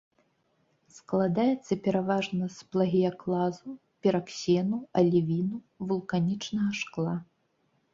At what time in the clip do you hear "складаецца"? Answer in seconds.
0.99-1.73